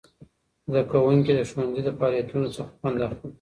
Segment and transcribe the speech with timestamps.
[0.69, 3.27] زدهکوونکي د ښوونځي د فعالیتونوڅخه خوند اخلي.